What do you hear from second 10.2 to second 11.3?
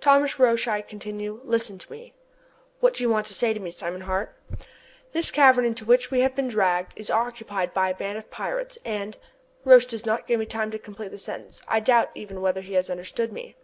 give me time to complete the